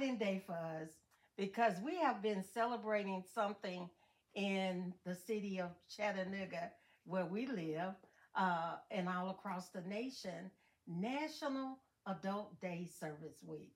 [0.00, 0.88] day for us
[1.36, 3.88] because we have been celebrating something
[4.34, 6.70] in the city of Chattanooga,
[7.04, 7.94] where we live,
[8.34, 10.50] uh, and all across the nation
[10.86, 13.72] National Adult Day Service Week.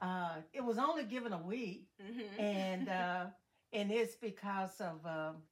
[0.00, 2.38] Uh, it was only given a week, Mhm.
[2.38, 3.26] and uh,
[3.72, 5.42] and it's because of um,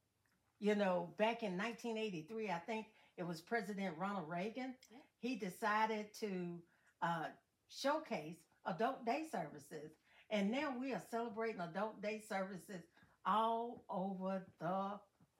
[0.59, 4.73] you know back in 1983 i think it was president ronald reagan
[5.19, 6.59] he decided to
[7.01, 7.25] uh,
[7.69, 9.91] showcase adult day services
[10.29, 12.83] and now we are celebrating adult day services
[13.25, 14.99] all over the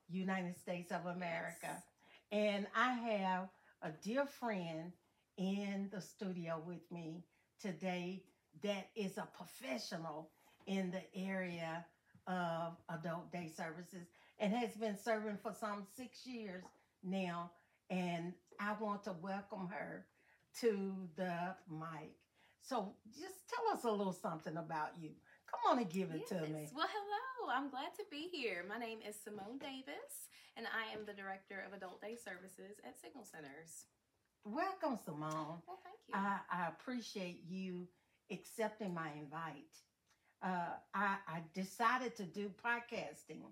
[0.09, 1.83] united states of america Yes.
[2.31, 3.49] and i have
[3.83, 4.91] a dear friend
[5.37, 7.23] in the studio with me
[7.61, 8.23] today
[8.63, 10.31] that is a professional
[10.65, 11.85] in the area
[12.27, 14.07] of adult day services
[14.39, 16.63] and has been serving for some six years
[17.03, 17.51] now.
[17.89, 20.05] And I want to welcome her
[20.61, 22.15] to the mic.
[22.67, 25.11] So just tell us a little something about you.
[25.49, 26.63] Come on and give it to me.
[26.63, 26.71] Yes.
[26.75, 27.53] Well, hello.
[27.55, 28.65] I'm glad to be here.
[28.67, 32.99] My name is Simone Davis, and I am the Director of Adult Day Services at
[32.99, 33.85] Signal Centers.
[34.43, 35.63] Welcome, Simone.
[35.65, 36.13] Well, thank you.
[36.13, 37.87] I, I appreciate you
[38.33, 39.71] accepting my invite.
[40.43, 43.43] Uh, I, I decided to do podcasting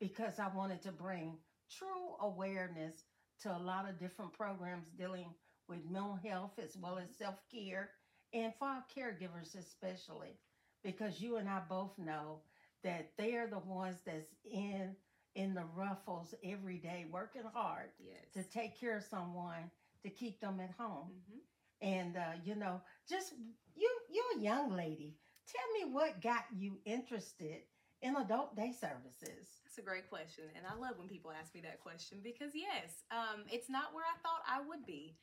[0.00, 1.36] because I wanted to bring
[1.70, 3.04] true awareness
[3.42, 5.26] to a lot of different programs dealing
[5.68, 7.90] with mental health as well as self care
[8.32, 10.38] and for our caregivers, especially
[10.82, 12.40] because you and I both know
[12.82, 14.96] that they are the ones that's in
[15.34, 18.16] in the ruffles every day working hard yes.
[18.34, 19.70] to take care of someone
[20.02, 21.38] to keep them at home Mhm.
[21.80, 23.32] and uh, you know just
[23.74, 25.16] you you're a young lady
[25.46, 27.62] tell me what got you interested
[28.02, 31.62] in adult day services That's a great question, and I love when people ask me
[31.62, 35.16] that question because yes, um, it's not where I thought I would be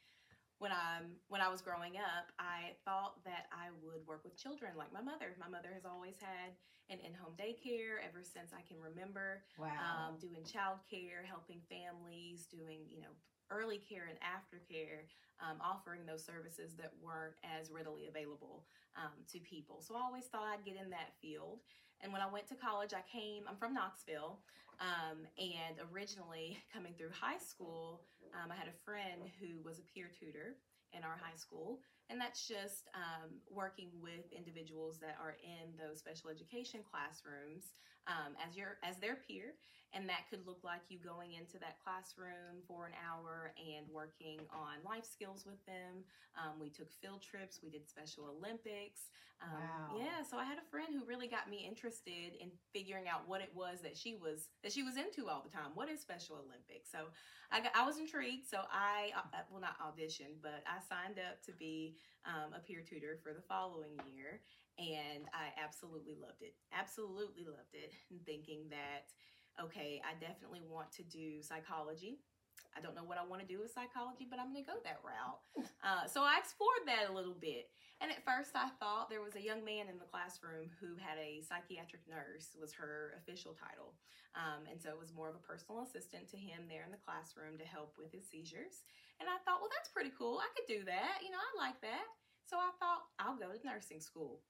[0.59, 2.31] when I when I was growing up.
[2.37, 5.33] I thought that I would work with children like my mother.
[5.39, 6.53] My mother has always had
[6.91, 9.41] an in-home daycare ever since I can remember.
[9.57, 13.15] wow um, doing childcare, helping families, doing you know
[13.49, 15.09] early care and aftercare,
[15.41, 18.65] um, offering those services that weren't as readily available
[18.95, 19.81] um, to people.
[19.81, 21.59] So I always thought I'd get in that field.
[22.01, 23.43] And when I went to college, I came.
[23.49, 24.39] I'm from Knoxville,
[24.79, 28.01] um, and originally coming through high school,
[28.35, 30.57] um, I had a friend who was a peer tutor
[30.93, 31.79] in our high school,
[32.09, 37.77] and that's just um, working with individuals that are in those special education classrooms
[38.09, 39.53] um, as your as their peer
[39.93, 44.37] and that could look like you going into that classroom for an hour and working
[44.53, 46.05] on life skills with them.
[46.37, 49.09] Um, we took field trips we did special olympics.
[49.41, 49.95] Um, Wow.
[49.97, 53.39] yeah so i had a friend who really got me interested in figuring out what
[53.41, 55.71] it was that she was that she was into all the time.
[55.75, 56.91] What is special olympics?
[56.91, 57.07] So
[57.51, 61.41] i, got, I was intrigued so i uh, well not auditioned but i signed up
[61.47, 64.41] to be um, a peer tutor for the following year
[64.79, 66.55] and I absolutely loved it.
[66.71, 67.91] Absolutely loved it.
[68.09, 69.11] And thinking that,
[69.59, 72.23] okay, I definitely want to do psychology.
[72.75, 74.79] I don't know what I want to do with psychology, but I'm going to go
[74.83, 75.43] that route.
[75.79, 77.71] Uh, so I explored that a little bit.
[78.03, 81.15] And at first, I thought there was a young man in the classroom who had
[81.15, 83.95] a psychiatric nurse was her official title,
[84.35, 86.99] um, and so it was more of a personal assistant to him there in the
[86.99, 88.83] classroom to help with his seizures.
[89.23, 90.43] And I thought, well, that's pretty cool.
[90.43, 91.23] I could do that.
[91.23, 92.07] You know, I like that.
[92.43, 94.43] So I thought I'll go to nursing school.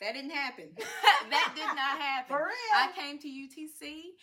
[0.00, 0.70] That didn't happen.
[1.30, 2.28] that did not happen.
[2.28, 4.16] for real I came to UTC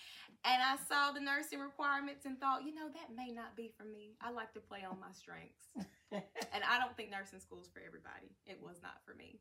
[0.43, 3.85] and I saw the nursing requirements and thought, you know, that may not be for
[3.85, 4.17] me.
[4.21, 5.69] I like to play on my strengths.
[6.11, 8.33] and I don't think nursing school is for everybody.
[8.49, 9.39] It was not for me.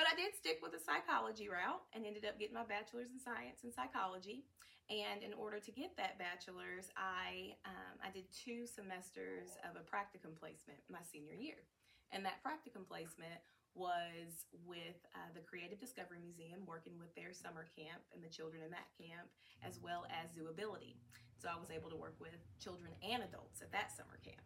[0.00, 3.20] But I did stick with the psychology route and ended up getting my bachelor's in
[3.20, 4.48] science and psychology.
[4.88, 9.84] And in order to get that bachelor's, I um, I did two semesters of a
[9.84, 11.64] practicum placement my senior year,
[12.10, 13.40] and that practicum placement
[13.74, 18.62] was with uh, the Creative Discovery Museum, working with their summer camp and the children
[18.62, 19.28] in that camp,
[19.64, 20.96] as well as Zooability.
[21.40, 24.44] So I was able to work with children and adults at that summer camp.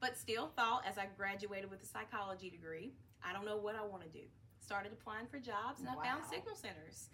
[0.00, 2.92] But still thought as I graduated with a psychology degree,
[3.24, 4.26] I don't know what I want to do.
[4.60, 7.10] Started applying for jobs and I found signal centers.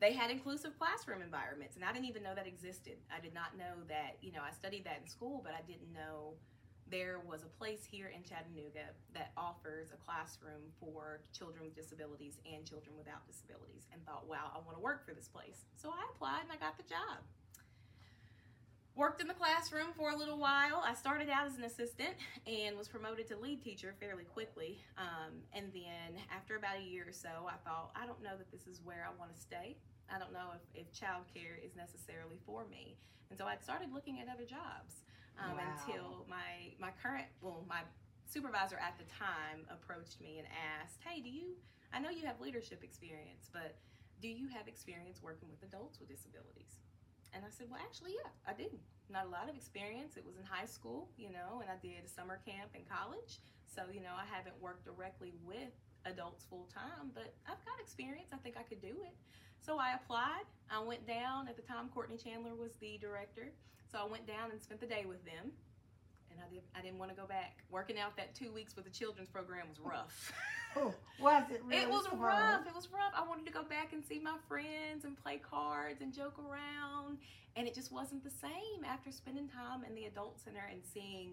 [0.00, 2.96] They had inclusive classroom environments, and I didn't even know that existed.
[3.14, 5.92] I did not know that, you know, I studied that in school, but I didn't
[5.92, 6.40] know
[6.90, 12.38] there was a place here in Chattanooga that offers a classroom for children with disabilities
[12.50, 15.64] and children without disabilities and thought, wow, I want to work for this place.
[15.76, 17.22] So I applied and I got the job.
[18.96, 20.82] Worked in the classroom for a little while.
[20.84, 22.10] I started out as an assistant
[22.46, 24.82] and was promoted to lead teacher fairly quickly.
[24.98, 28.50] Um, and then after about a year or so, I thought, I don't know that
[28.50, 29.76] this is where I want to stay.
[30.12, 32.98] I don't know if, if childcare is necessarily for me.
[33.30, 35.06] And so I started looking at other jobs.
[35.38, 35.62] um, Wow.
[35.86, 36.49] until my
[36.90, 37.82] my current well my
[38.26, 41.54] supervisor at the time approached me and asked, "Hey, do you?
[41.92, 43.78] I know you have leadership experience, but
[44.20, 46.78] do you have experience working with adults with disabilities?"
[47.32, 48.82] And I said, "Well, actually, yeah, I didn't.
[49.08, 50.16] Not a lot of experience.
[50.16, 53.40] It was in high school, you know, and I did a summer camp in college.
[53.66, 58.30] So, you know, I haven't worked directly with adults full time, but I've got experience.
[58.32, 59.14] I think I could do it."
[59.60, 60.46] So I applied.
[60.70, 61.88] I went down at the time.
[61.90, 63.52] Courtney Chandler was the director,
[63.90, 65.52] so I went down and spent the day with them.
[66.40, 66.62] And I did.
[66.74, 67.58] I didn't want to go back.
[67.70, 70.32] Working out that two weeks with the children's program was rough.
[70.76, 71.82] Oh, was it really?
[71.82, 72.64] it was rough.
[72.64, 73.10] It was rough.
[73.12, 77.18] I wanted to go back and see my friends and play cards and joke around,
[77.56, 81.32] and it just wasn't the same after spending time in the adult center and seeing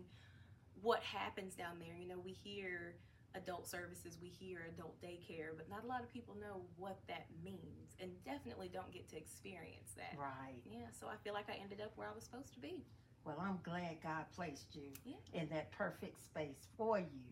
[0.81, 1.93] what happens down there.
[1.95, 2.95] You know, we hear
[3.35, 7.27] adult services, we hear adult daycare, but not a lot of people know what that
[7.43, 10.17] means, and definitely don't get to experience that.
[10.17, 10.63] Right.
[10.65, 12.81] Yeah, so I feel like I ended up where I was supposed to be.
[13.27, 15.17] Well, I'm glad God placed you Yeah.
[15.33, 17.27] in that perfect space for you.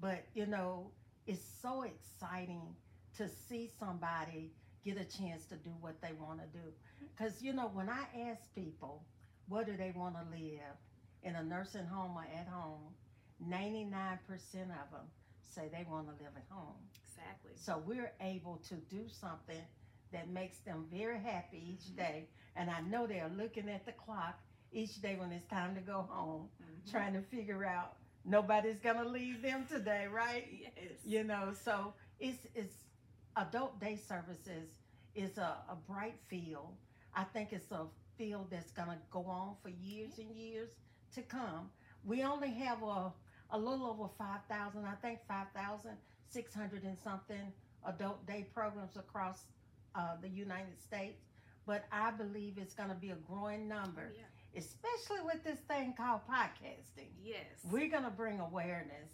[0.00, 0.90] But, you know,
[1.26, 2.74] it's so exciting
[3.18, 6.72] to see somebody get a chance to do what they want to do.
[7.14, 9.04] Because, you know, when I ask people,
[9.48, 10.76] what do they want to live
[11.22, 12.94] in a nursing home or at home,
[13.42, 14.18] 99%
[14.70, 15.10] of them
[15.42, 16.76] say they want to live at home.
[17.04, 17.52] Exactly.
[17.56, 19.62] So we're able to do something
[20.12, 21.96] that makes them very happy each Mhm.
[21.96, 22.28] day.
[22.54, 24.40] And I know they're looking at the clock
[24.72, 26.90] each day when it's time to go home, Mhm.
[26.90, 30.46] trying to figure out nobody's gonna leave them today, right?
[30.50, 31.04] Yes.
[31.04, 32.76] You know, so it's it's
[33.36, 34.70] adult day services
[35.14, 36.76] is a, a bright field.
[37.14, 37.86] I think it's a
[38.16, 40.70] field that's gonna go on for years and years
[41.14, 41.70] to come.
[42.04, 43.12] We only have a
[43.50, 45.96] a little over five thousand, I think five thousand
[46.28, 47.52] six hundred and something
[47.84, 49.46] adult day programs across
[49.94, 51.22] uh, the United States.
[51.64, 54.24] But I believe it's gonna be a growing number, Yeah.
[54.56, 57.44] Especially with this thing called podcasting Yes.
[57.70, 59.10] we're going to bring awareness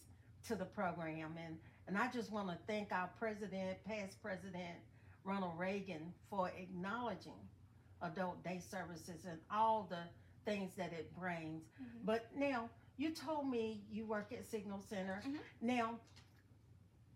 [0.47, 1.57] to the program and
[1.89, 4.77] and i just want to thank our president past president
[5.25, 7.33] ronald reagan for acknowledging
[8.03, 10.03] adult day services and all the
[10.45, 12.05] things that it brings Mhm.
[12.05, 15.39] but now you told me you work at signal center Mhm.
[15.61, 15.99] now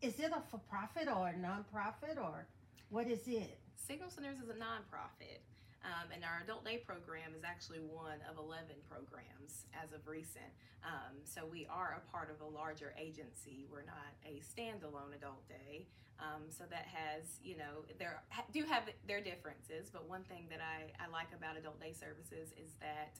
[0.03, 2.47] is it a for-profit or a non-profit or
[2.91, 5.39] what is it Signal Centers is a nonprofit,
[5.87, 10.51] um, and our adult day program is actually one of 11 programs as of recent.
[10.83, 13.67] Um, so we are a part of a larger agency.
[13.71, 15.87] We're not a standalone adult day.
[16.19, 20.47] Um, so that has, you know, there ha- do have their differences, but one thing
[20.51, 23.15] that I, I like about adult day services is that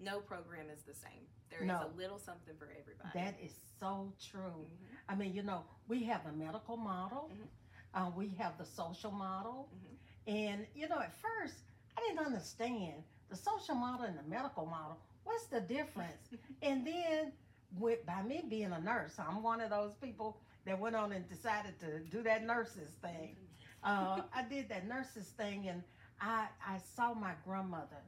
[0.00, 1.24] no program is the same.
[1.48, 1.86] There is No.
[1.86, 3.10] a little something for everybody.
[3.14, 4.96] that is so true Mhm.
[5.08, 7.46] I mean, you know, we have the medical model, Mhm.
[7.94, 9.96] uh, we have the social model, Mhm.
[10.26, 11.54] and you know, at first
[11.96, 14.98] I didn't understand the social model and the medical model.
[15.24, 16.28] What's the difference?
[16.62, 17.32] and then,
[17.78, 21.28] with by me being a nurse, I'm one of those people that went on and
[21.28, 23.36] decided to do that nurses thing.
[23.82, 25.82] Uh, I did that nurses thing, and
[26.20, 28.02] I I saw my grandmother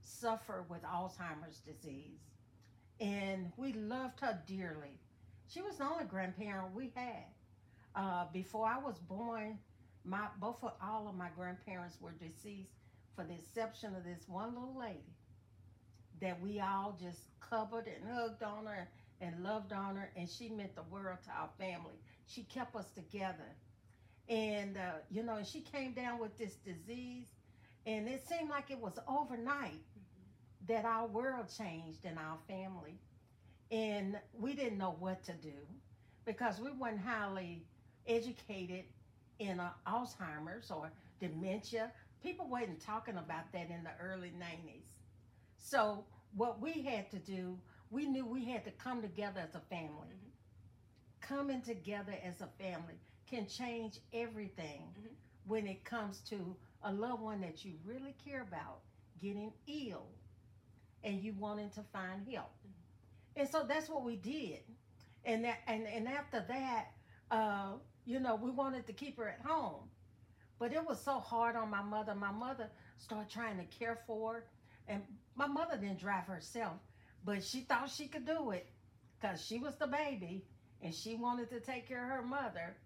[0.00, 2.18] suffer with Alzheimer's disease,
[3.00, 4.98] and we loved her dearly.
[5.46, 7.26] She was the only grandparent we had.
[7.94, 9.58] Uh, before I was born,
[10.04, 12.72] my both of all of my grandparents were deceased,
[13.14, 15.14] for the exception of this one little lady
[16.20, 18.88] that we all just covered and hugged on her
[19.20, 21.98] and loved on her, and she meant the world to our family.
[22.26, 23.56] She kept us together,
[24.28, 27.28] and uh, you know, she came down with this disease,
[27.86, 29.82] and it seemed like it was overnight
[30.66, 33.00] that our world changed in our family
[33.70, 35.54] and we didn't know what to do
[36.24, 37.66] because we weren't highly
[38.06, 38.84] educated
[39.38, 40.90] in uh, alzheimer's or
[41.20, 41.92] dementia
[42.24, 44.88] people weren't talking about that in the early 90s
[45.58, 46.04] so
[46.36, 47.58] what we had to do
[47.90, 50.32] we knew we had to come together as a family Mhm.
[51.20, 55.16] coming together as a family can change everything Mhm.
[55.46, 58.82] when it comes to a loved one that you really care about
[59.18, 60.08] getting ill
[61.04, 62.52] and you wanting to find help.
[63.36, 64.62] And so that's what we did.
[65.24, 66.92] And that, and, and after that,
[67.30, 69.90] uh, you know, we wanted to keep her at home.
[70.58, 72.14] But it was so hard on my mother.
[72.14, 74.44] My mother started trying to care for her.
[74.86, 75.02] And
[75.34, 76.76] my mother didn't drive herself,
[77.24, 78.68] but she thought she could do it
[79.20, 80.44] because she was the baby
[80.82, 82.76] and she wanted to take care of her mother.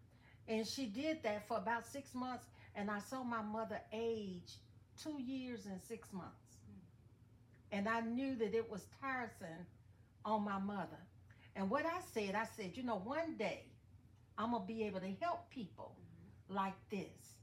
[0.46, 2.46] And she did that for about six months.
[2.75, 4.54] And I saw my mother age
[5.02, 6.56] two years and six months.
[6.66, 7.76] Hmm.
[7.76, 9.66] And I knew that it was tiresome
[10.25, 10.98] on my mother.
[11.56, 13.64] And what I said, I said, you know, one day
[14.38, 16.54] I'm going to be able to help people mm-hmm.
[16.56, 17.38] like this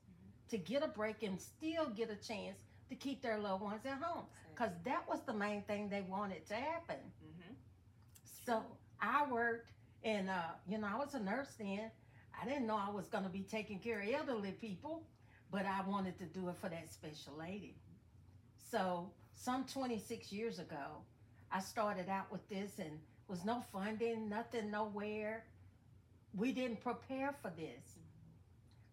[0.55, 2.57] to get a break and still get a chance
[2.89, 6.45] to keep their loved ones at home because that was the main thing they wanted
[6.47, 6.97] to happen.
[7.21, 7.53] hmm
[8.45, 8.63] So
[9.01, 9.71] I worked,
[10.03, 11.91] and uh, you know, I was a nurse then.
[12.41, 15.03] I didn't know I was going to be taking care of elderly people,
[15.51, 17.75] but I wanted to do it for that special lady.
[18.71, 21.03] So, some 26 years ago,
[21.51, 25.45] I started out with this, and was no funding, nothing, nowhere.
[26.35, 27.94] We didn't prepare for this.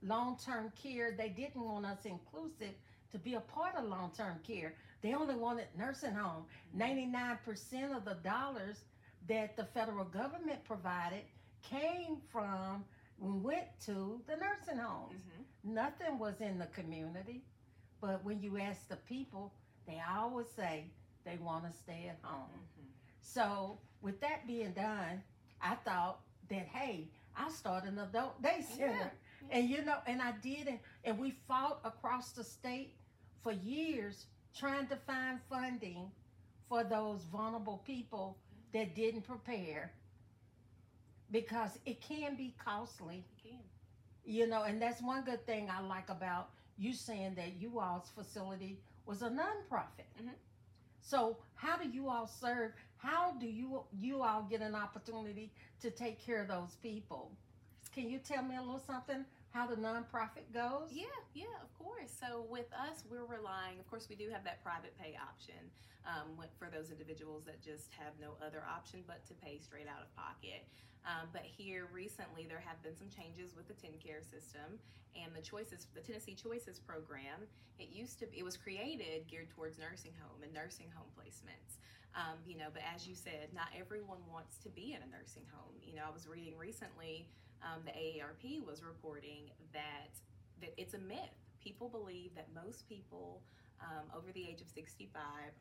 [0.03, 2.75] Long term care, they didn't want us inclusive
[3.13, 4.75] to be a part of long term care.
[5.03, 6.45] They only wanted nursing home.
[6.77, 8.85] 99% of the dollars
[9.29, 11.23] that the federal government provided
[11.63, 12.85] came from
[13.19, 15.23] went to the nursing homes.
[15.23, 15.43] hmm
[15.75, 17.45] Nothing was in the community.
[18.01, 19.53] But when you ask the people,
[19.87, 20.87] they always say
[21.25, 22.49] they want to stay at home.
[22.77, 22.87] hmm
[23.21, 25.23] So, with that being done,
[25.61, 26.19] I thought
[26.49, 27.07] that hey,
[27.37, 28.93] I'll start an adult day center.
[28.93, 29.09] Yeah.
[29.51, 32.95] And you know, and I did and, and we fought across the state
[33.43, 36.11] for years trying to find funding
[36.69, 38.39] for those vulnerable people
[38.73, 39.93] that didn't prepare
[41.31, 43.61] because it can be costly You can.
[44.25, 48.11] you know, and that's one good thing I like about you saying that you all's
[48.11, 50.09] facility was a nonprofit.
[50.21, 50.35] Mhm.
[51.01, 52.73] So how do you all serve?
[52.97, 57.33] How do you you all get an opportunity to take care of those people?
[57.93, 60.89] Can you tell me a little something how the nonprofit goes?
[60.89, 62.09] Yeah, yeah, of course.
[62.09, 63.77] So with us, we're relying.
[63.79, 65.61] Of course, we do have that private pay option
[66.09, 70.01] um, for those individuals that just have no other option but to pay straight out
[70.01, 70.65] of pocket.
[71.05, 74.81] Um, but here recently, there have been some changes with the TennCare system
[75.13, 77.45] and the choices, the Tennessee Choices program.
[77.77, 81.77] It used to, it was created geared towards nursing home and nursing home placements.
[82.17, 85.45] Um, you know, but as you said, not everyone wants to be in a nursing
[85.53, 85.77] home.
[85.85, 87.29] You know, I was reading recently
[87.63, 90.13] um, the AARP was reporting that
[90.61, 91.35] that it's a myth.
[91.63, 93.43] People believe that most people
[93.83, 95.11] um, over the age of 65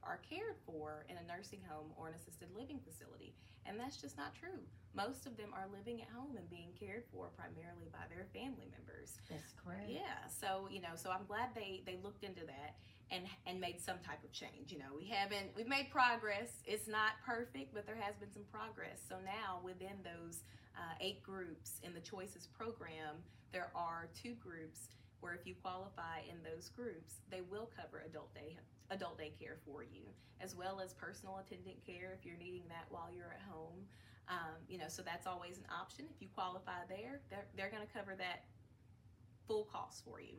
[0.03, 3.33] are cared for in a nursing home or an assisted living facility,
[3.65, 4.61] and that's just not true.
[4.93, 8.69] Most of them are living at home and being cared for primarily by their family
[8.69, 9.17] members.
[9.29, 9.89] That's correct.
[9.89, 12.77] Yeah, so you know, so I'm glad they they looked into that
[13.09, 14.71] and and made some type of change.
[14.71, 16.61] You know, we haven't we've made progress.
[16.65, 19.01] It's not perfect, but there has been some progress.
[19.07, 20.43] So now within those
[20.75, 23.15] uh, eight groups in the Choices program,
[23.51, 28.33] there are two groups where if you qualify in those groups, they will cover adult
[28.33, 28.57] day
[28.89, 30.03] adult day care for you,
[30.41, 33.87] as well as personal attendant care if you're needing that while you're at home.
[34.27, 36.05] Um, you know, so that's always an option.
[36.13, 38.43] If you qualify there, they're, they're going to cover that
[39.47, 40.35] full cost for you.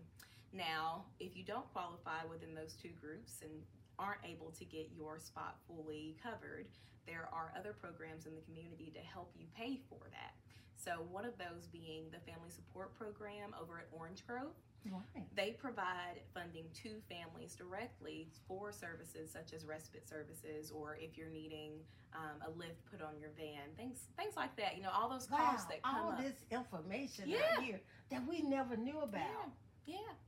[0.52, 3.52] Now, if you don't qualify within those two groups and
[3.98, 6.66] aren't able to get your spot fully covered,
[7.06, 10.34] there are other programs in the community to help you pay for that.
[10.76, 14.54] So, one of those being the Family Support Program over at Orange Grove.
[14.90, 15.24] Right.
[15.36, 21.30] They provide funding to families directly for services such as respite services, or if you're
[21.30, 21.74] needing
[22.14, 24.76] um, a lift put on your van, things things like that.
[24.76, 26.18] You know, all those Wow, costs that come all up.
[26.20, 27.38] this information Yeah.
[27.56, 27.80] out here
[28.10, 29.20] that we never knew about.
[29.22, 29.50] Yeah,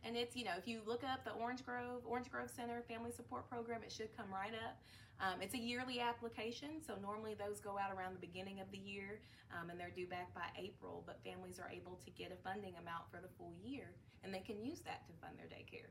[0.04, 3.10] and it's you know if you look up the Orange Grove Orange Grove Center Family
[3.10, 4.78] Support Program, it should come right up.
[5.20, 8.78] Um, it's a yearly application, so normally those go out around the beginning of the
[8.78, 9.20] year,
[9.54, 11.04] um, and they're due back by April.
[11.06, 13.94] But families are able to get a funding amount for the full year,
[14.24, 15.90] and they can use that to fund their daycare.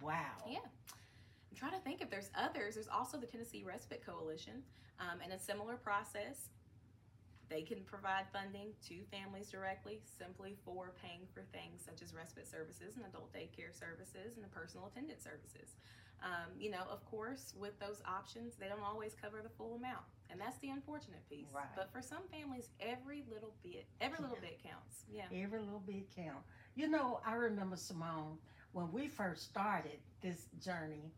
[0.00, 0.40] Wow.
[0.48, 0.64] Yeah.
[0.64, 2.74] I'm trying to think if there's others.
[2.74, 4.62] There's also the Tennessee Respite Coalition,
[4.98, 6.48] um, and a similar process.
[7.52, 12.48] They can provide funding to families directly simply for paying for things such as respite
[12.48, 15.76] services and adult daycare services and the personal attendant services.
[16.24, 20.06] Um, you know, of course, with those options, they don't always cover the full amount,
[20.30, 21.52] and that's the unfortunate piece.
[21.52, 21.66] Right.
[21.76, 24.48] But for some families, every little bit, every little Yeah.
[24.48, 25.04] bit counts.
[25.12, 25.26] Yeah.
[25.44, 26.48] Every little bit counts.
[26.74, 28.38] You know, I remember Simone
[28.72, 31.12] when we first started this journey.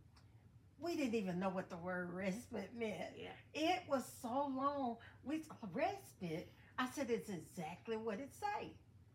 [0.84, 3.14] We didn't even know what the word respite meant.
[3.16, 3.30] Yeah.
[3.54, 4.96] It was so long.
[5.24, 6.52] We respite.
[6.78, 8.72] I said it's exactly what it say.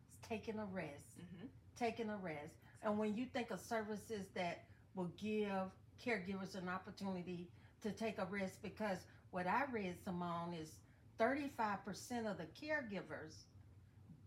[0.08, 1.12] It's taking a rest.
[1.16, 1.46] hmm
[1.78, 2.56] Taking a rest.
[2.84, 4.64] And when you think of services that
[4.96, 5.70] will give
[6.04, 7.50] caregivers an opportunity
[7.84, 8.98] to take a rest, because
[9.32, 10.70] what I read, Simone, is
[11.20, 13.34] 35% of the caregivers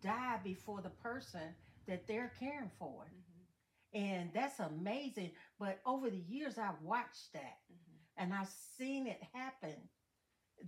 [0.02, 1.54] die before the person
[1.86, 3.04] that they're caring for.
[3.08, 3.31] hmm
[3.94, 5.32] And that's amazing.
[5.58, 9.74] But over the years, I've watched that hmm and I've seen it happen.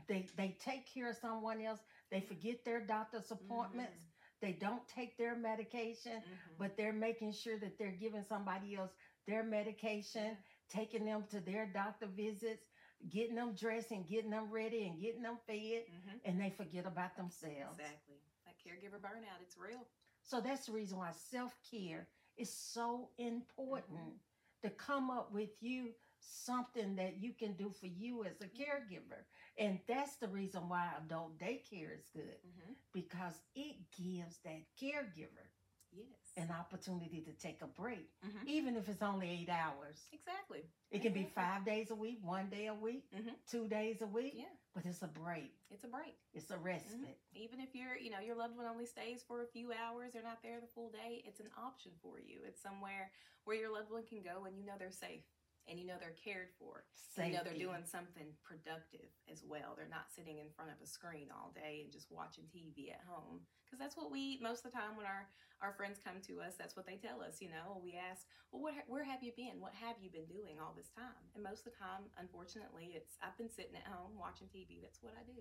[0.09, 1.81] They they take care of someone else.
[2.11, 4.03] They forget their doctor's appointments.
[4.41, 6.59] They don't take their medication, Mhm.
[6.59, 8.91] but they're making sure that they're giving somebody else
[9.27, 10.37] their medication,
[10.69, 12.65] taking them to their doctor visits,
[13.09, 16.87] getting them dressed and getting them ready and getting them fed, hmm and they forget
[16.87, 17.79] about themselves.
[17.79, 18.21] Exactly.
[18.45, 19.87] That caregiver burnout, it's real.
[20.23, 24.21] So that's the reason why self care is so important.
[24.63, 29.25] to come up with you something that you can do for you as a caregiver.
[29.59, 35.49] And that's the reason why adult daycare is good hmm because it gives that caregiver
[35.95, 36.33] Yes.
[36.37, 38.47] an opportunity to take a break, Mhm.
[38.47, 40.09] even if it's only eight hours.
[40.13, 40.63] Exactly.
[40.91, 43.37] It can be five days a week, one day a week, Mhm.
[43.47, 44.51] two days a week, Yeah.
[44.73, 45.53] but it's a break.
[45.71, 46.19] It's a break.
[46.33, 47.21] It's a respite.
[47.33, 50.23] Even if you're, you know, your loved one only stays for a few hours, they're
[50.23, 52.43] not there the full day, it's an option for you.
[52.45, 53.13] It's somewhere
[53.45, 55.25] where your loved one can go and you know they're safe
[55.69, 56.85] and you know they're cared for.
[57.17, 59.75] And you know they're doing something productive as well.
[59.77, 63.01] They're not sitting in front of a screen all day and just watching TV at
[63.07, 63.47] home.
[63.65, 65.29] Because that's what we most of the time when our
[65.63, 67.41] our friends come to us, that's what they tell us.
[67.41, 69.63] You know, we ask, well, what, where have you been?
[69.63, 71.25] What have you been doing all this time?
[71.35, 74.83] And most of the time, unfortunately, it's I've been sitting at home watching TV.
[74.83, 75.41] That's what I do.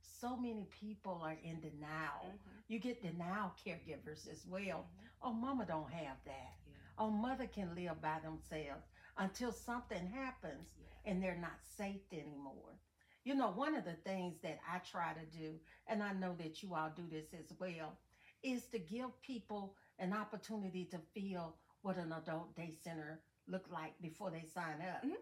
[0.00, 2.32] So many people are in denial.
[2.32, 2.62] Mhm.
[2.68, 4.88] You get denial caregivers as well.
[4.88, 5.08] Mhm.
[5.22, 6.54] Oh, mama don't have that.
[6.66, 6.72] Yeah.
[6.98, 11.10] Oh, mother can live by themselves until something happens Yeah.
[11.12, 12.78] and they're not safe anymore.
[13.24, 16.62] You know, one of the things that I try to do, and I know that
[16.62, 17.98] you all do this as well,
[18.42, 24.00] is to give people an opportunity to feel what an adult day center look like
[24.00, 25.02] before they sign up.
[25.02, 25.16] Mhm.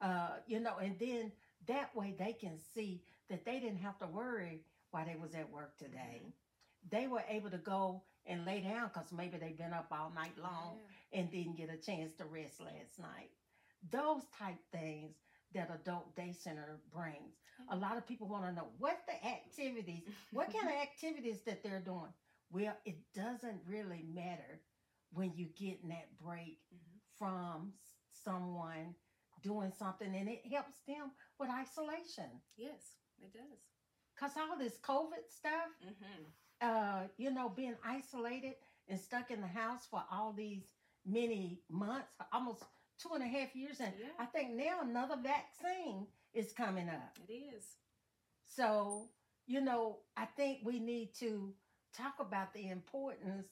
[0.00, 1.32] Uh, you know, and then
[1.66, 5.50] that way they can see that they didn't have to worry while they was at
[5.50, 6.22] work today.
[6.24, 6.32] Mhm.
[6.90, 10.36] They were able to go and lay down because maybe they've been up all night
[10.38, 10.84] long Yeah.
[11.12, 13.30] And didn't get a chance to rest last night.
[13.90, 15.14] Those type things
[15.54, 17.34] that adult day center brings.
[17.68, 21.62] A lot of people want to know what the activities, what kind of activities that
[21.62, 22.12] they're doing.
[22.50, 24.60] Well, it doesn't really matter
[25.12, 27.00] when you get in that break Mhm.
[27.18, 27.74] from
[28.10, 28.94] someone
[29.42, 32.40] doing something and it helps them with isolation.
[32.56, 33.58] Yes, it does.
[34.16, 36.24] Cause all this COVID stuff, hmm
[36.60, 38.54] uh, you know, being isolated
[38.88, 40.77] and stuck in the house for all these
[41.08, 42.64] many months, almost
[42.98, 44.08] two and a half years, and Yeah.
[44.18, 47.18] I think now another vaccine is coming up.
[47.28, 47.76] It is.
[48.44, 49.10] So,
[49.46, 51.54] you know, I think we need to
[51.92, 53.48] talk about the importance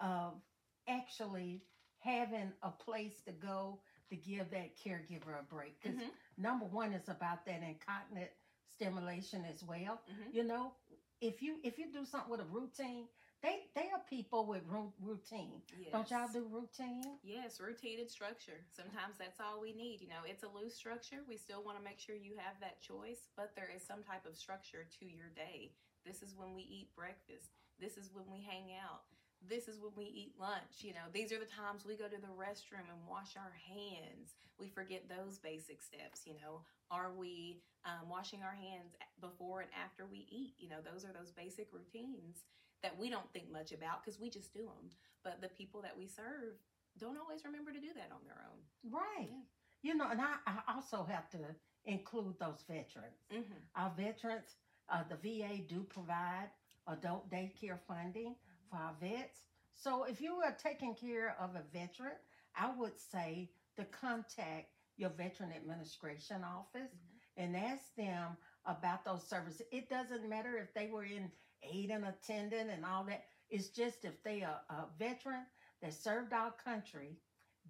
[0.00, 0.40] of
[0.88, 1.64] actually
[1.98, 5.80] having a place to go to give that caregiver a break.
[5.80, 6.10] Because Mhm.
[6.36, 8.30] number one is about that incontinent
[8.66, 10.02] stimulation as well.
[10.08, 10.34] Mhm.
[10.34, 10.74] You know,
[11.20, 13.08] if you if you do something with a routine,
[13.42, 14.62] they they are people with
[15.02, 15.62] routine.
[15.90, 17.18] Don't y'all do routine?
[17.22, 18.62] Yes, routine and structure.
[18.70, 20.00] Sometimes that's all we need.
[20.00, 21.26] You know, it's a loose structure.
[21.26, 24.26] We still want to make sure you have that choice, but there is some type
[24.30, 25.74] of structure to your day.
[26.06, 27.50] This is when we eat breakfast.
[27.82, 29.02] This is when we hang out.
[29.42, 30.86] This is when we eat lunch.
[30.86, 34.38] You know, these are the times we go to the restroom and wash our hands.
[34.54, 36.22] We forget those basic steps.
[36.30, 36.62] You know,
[36.94, 40.54] are we um, washing our hands before and after we eat?
[40.62, 42.46] You know, those are those basic routines
[42.82, 44.90] that we don't think much about because we just do them.
[45.24, 46.58] But the people that we serve
[46.98, 48.92] don't always remember to do that on their own.
[48.92, 49.30] Right.
[49.30, 49.92] Yeah.
[49.92, 51.38] You know, and I, I also have to
[51.84, 53.18] include those veterans.
[53.32, 53.58] Mm-hmm.
[53.76, 54.56] Our veterans,
[54.92, 56.50] uh, the VA do provide
[56.88, 58.34] adult daycare funding
[58.70, 59.38] for our vets.
[59.74, 62.16] So if you are taking care of a veteran,
[62.56, 66.92] I would say to contact your veteran administration office
[67.36, 69.62] and ask them about those services.
[69.72, 71.30] It doesn't matter if they were in
[71.62, 73.24] aid and attendant and all that.
[73.50, 75.44] It's just if they are a veteran
[75.82, 77.18] that served our country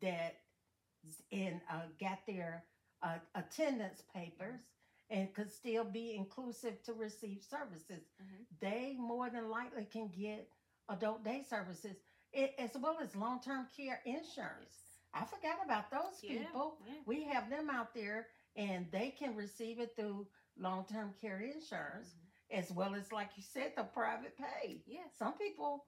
[0.00, 0.36] that
[1.32, 2.64] and uh, got their
[3.02, 4.60] uh, attendance papers
[5.10, 8.46] and could still be inclusive to receive services, Mhm.
[8.60, 10.48] they more than likely can get
[10.88, 11.96] adult day services
[12.34, 15.00] a- as well as long term care insurance.
[15.12, 16.78] I forgot about those Yeah, people.
[16.86, 16.94] yeah.
[17.04, 20.26] We have them out there and they can receive it through
[20.56, 22.14] long term care insurance.
[22.52, 24.82] As well as, like you said, the private pay.
[24.86, 25.00] Yeah.
[25.18, 25.86] Some people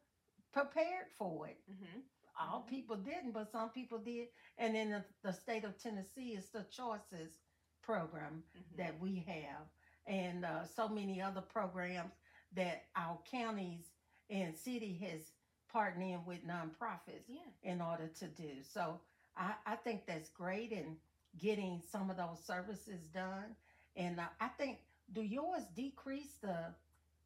[0.53, 1.59] prepared for it.
[1.71, 2.01] Mm-hmm.
[2.41, 2.69] All Mhm.
[2.69, 4.29] people didn't, but some people did.
[4.59, 7.39] And in the, the state of Tennessee, it's the Choices
[7.83, 8.77] program Mm-hmm.
[8.79, 9.67] that we have,
[10.07, 12.13] and uh, so many other programs
[12.53, 13.93] that our counties
[14.31, 15.33] and city has
[15.71, 17.41] partnered in with nonprofits Yeah.
[17.63, 18.63] in order to do.
[18.63, 19.01] So
[19.37, 20.97] I, I think that's great in
[21.37, 23.57] getting some of those services done.
[23.97, 24.79] And uh, I think,
[25.13, 26.75] do yours decrease the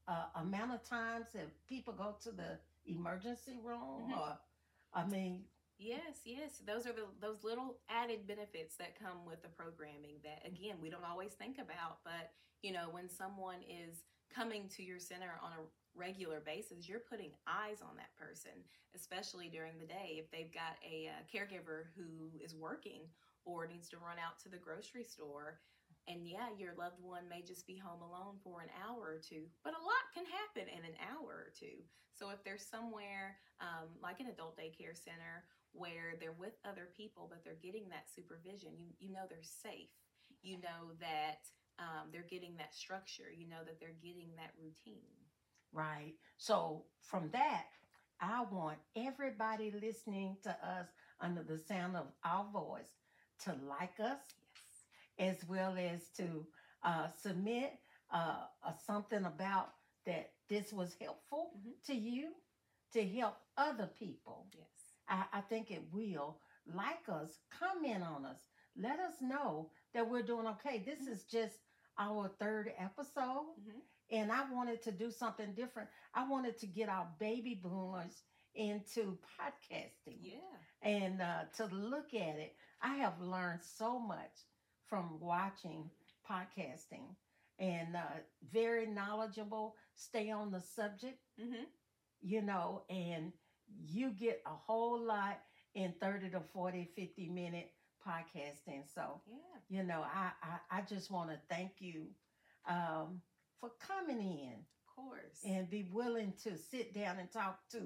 [0.06, 4.10] uh, amount of times that people go to the emergency room?
[4.10, 4.18] Mhm.
[4.18, 4.38] Or,
[4.94, 5.44] I mean,
[5.80, 6.58] Yes, yes.
[6.66, 10.90] Those are the those little added benefits that come with the programming that again we
[10.90, 12.02] don't always think about.
[12.02, 15.62] But you know, when someone is coming to your center on a
[15.94, 18.50] regular basis, you're putting eyes on that person,
[18.96, 20.16] especially during the day.
[20.18, 23.02] If they've got a uh, caregiver who is working
[23.44, 25.60] or needs to run out to the grocery store,
[26.08, 29.44] and yeah, your loved one may just be home alone for an hour or two,
[29.62, 31.84] but a lot can happen in an hour or two.
[32.16, 37.28] So if they're somewhere um, like an adult daycare center where they're with other people,
[37.28, 38.72] but they're getting that supervision.
[38.78, 39.92] You you know they're safe.
[40.42, 41.44] You know that
[41.78, 43.30] um, they're getting that structure.
[43.34, 45.12] You know that they're getting that routine.
[45.72, 46.14] Right.
[46.38, 47.66] So from that,
[48.20, 50.88] I want everybody listening to us
[51.20, 52.96] under the sound of our voice
[53.44, 54.47] to like us Yes.
[55.18, 56.46] As well as to
[56.82, 57.72] uh, submit
[58.10, 58.46] uh,
[58.86, 59.72] something about
[60.06, 61.72] that this was helpful Mhm.
[61.86, 62.32] to you
[62.92, 64.46] to help other people.
[64.52, 64.94] Yes.
[65.08, 66.40] I, I think it will.
[66.66, 68.40] Like us, comment on us.
[68.76, 70.78] Let us know that we're doing okay.
[70.78, 71.12] This Mhm.
[71.12, 71.58] is just
[71.98, 73.82] our third episode, Mhm.
[74.10, 75.90] and I wanted to do something different.
[76.14, 78.22] I wanted to get our baby boomers
[78.54, 80.56] into podcasting Yeah.
[80.82, 82.56] and uh, to look at it.
[82.80, 84.44] I have learned so much
[84.88, 85.90] from watching
[86.28, 87.14] podcasting
[87.58, 88.00] and uh,
[88.52, 89.76] very knowledgeable.
[89.94, 91.64] Stay on the subject Mm-hmm.
[92.20, 93.32] you know, and
[93.86, 95.38] you get a whole lot
[95.74, 97.70] in 30 to 40, 50 minute
[98.06, 98.82] podcasting.
[98.92, 99.36] So, Yeah.
[99.68, 102.06] you know, I, I, I just want to thank you
[102.68, 103.20] um,
[103.60, 105.42] for coming in Of course.
[105.46, 107.80] and be willing to sit down and talk to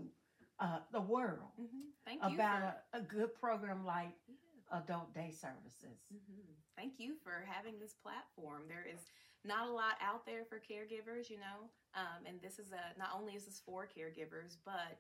[0.61, 1.67] uh, the world hmm
[2.05, 4.35] Thank you about a, a good program like Yeah.
[4.73, 6.01] Adult Day Services.
[6.13, 6.57] Mhm.
[6.77, 8.67] Thank you for having this platform.
[8.69, 9.01] There is
[9.45, 13.15] not a lot out there for caregivers, you know, um, and this is a not
[13.15, 14.99] only is this for caregivers, but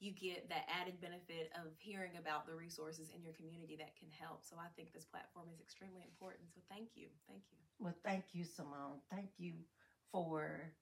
[0.00, 4.10] you get that added benefit of hearing about the resources in your community that can
[4.10, 4.44] help.
[4.44, 6.52] So I think this platform is extremely important.
[6.52, 7.58] So thank you, thank you.
[7.78, 9.00] Well, thank you, Simone.
[9.10, 9.64] Thank you
[10.12, 10.72] for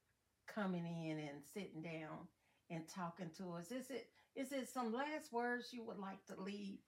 [0.46, 2.28] coming in and sitting down
[2.68, 3.70] and talking to us.
[3.70, 6.78] Is it is it some last words you would like to leave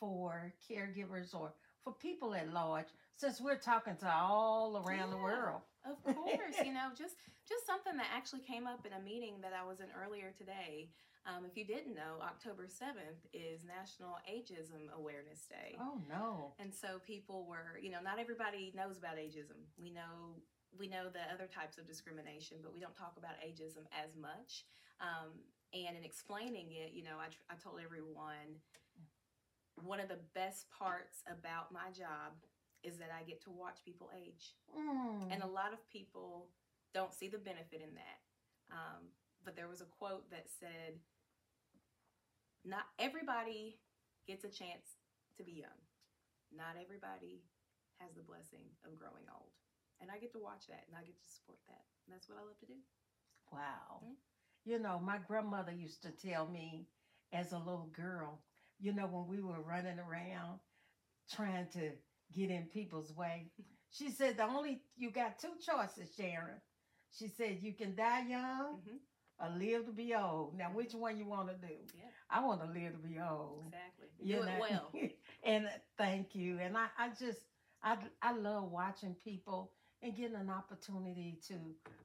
[0.00, 1.52] for caregivers or
[1.84, 2.86] for people at large?
[3.16, 5.60] Since we're talking to all around the world.
[5.84, 7.14] Of course, you know, just
[7.48, 10.88] just something that actually came up in a meeting that I was in earlier today.
[11.28, 15.76] Um, if you didn't know, October seventh is National Ageism Awareness Day.
[15.78, 16.52] Oh no.
[16.58, 19.60] And so people were, you know, not everybody knows about ageism.
[19.76, 20.40] We know
[20.78, 24.64] we know the other types of discrimination, but we don't talk about ageism as much.
[25.00, 25.32] Um,
[25.72, 28.58] and in explaining it, you know, I, tr- I told everyone
[29.84, 32.36] one of the best parts about my job
[32.82, 34.56] is that I get to watch people age.
[34.72, 35.32] Mm.
[35.32, 36.48] And a lot of people
[36.94, 38.18] don't see the benefit in that.
[38.72, 39.12] Um,
[39.44, 40.98] but there was a quote that said,
[42.64, 43.78] Not everybody
[44.26, 44.96] gets a chance
[45.36, 45.80] to be young.
[46.56, 47.42] Not everybody
[48.00, 49.52] has the blessing of growing old.
[50.00, 51.84] And I get to watch that and I get to support that.
[52.06, 52.80] And that's what I love to do.
[53.52, 54.00] Wow.
[54.04, 54.16] Mm.
[54.64, 56.86] You know, my grandmother used to tell me
[57.32, 58.40] as a little girl,
[58.80, 60.60] you know, when we were running around
[61.30, 61.90] trying to
[62.34, 63.50] get in people's way,
[63.90, 66.60] she said, the only, you got two choices, Sharon.
[67.12, 68.96] She said, you can die young hmm
[69.42, 70.56] or live to be old.
[70.56, 71.74] Now, which one you want to do?
[71.94, 73.64] Yeah, I want to live to be old.
[73.66, 74.08] exactly.
[74.22, 74.92] you do it well.
[75.44, 76.58] and uh, thank you.
[76.58, 77.40] And I, I just,
[77.82, 81.54] I, I love watching people and getting an opportunity to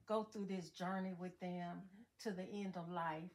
[0.08, 1.82] go through this journey with them
[2.24, 3.30] to the end of life.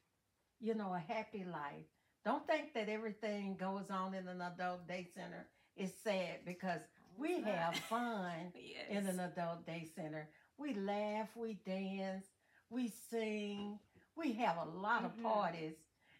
[0.61, 1.87] You know, a happy life.
[2.24, 6.80] Don't think that everything goes on in an adult day center is sad because
[7.18, 8.87] we have fun yes.
[8.90, 10.28] in an adult day center.
[10.59, 12.26] We laugh, we dance,
[12.68, 13.78] we sing,
[14.16, 15.22] we have a lot of Mhm.
[15.22, 15.76] parties,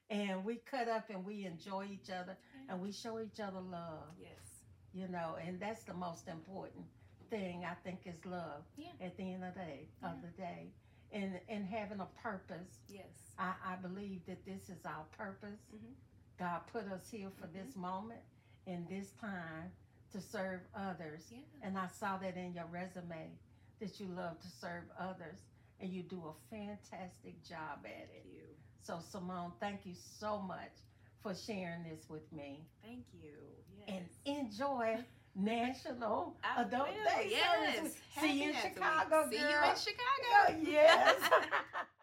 [0.09, 2.37] and we cut up and we enjoy each other
[2.69, 4.65] and we show each other love, Yes.
[4.93, 6.87] you know, and that's the most important
[7.29, 8.93] thing I think is love Yeah.
[9.01, 10.73] at the end of the day of the day.
[11.13, 12.79] And and having a purpose.
[12.89, 13.35] Yes.
[13.39, 15.61] I, I believe that this is our purpose.
[15.75, 15.95] Mhm.
[16.39, 18.21] God put us here for this moment
[18.67, 19.73] and this time
[20.13, 21.23] to serve others.
[21.31, 21.39] Yeah.
[21.63, 23.39] And I saw that in your resume
[23.81, 25.39] that you love to serve others
[25.81, 28.23] and you do a fantastic job at it.
[28.23, 28.57] Thank you.
[28.83, 30.73] So, Simone, thank you so much
[31.23, 32.67] for sharing this with me.
[32.83, 33.65] Thank you.
[33.69, 33.89] Yes.
[34.27, 35.05] And enjoy
[35.37, 37.77] National I Adult will, Day yes.
[37.77, 37.97] Service.
[38.21, 39.41] See you in Chicago, week.
[39.41, 39.75] girl.
[39.77, 40.71] See you in Chicago.
[40.71, 41.15] yes.